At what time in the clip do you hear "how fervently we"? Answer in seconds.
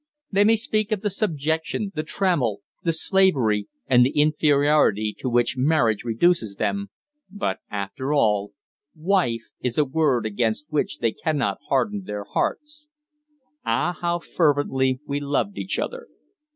14.01-15.19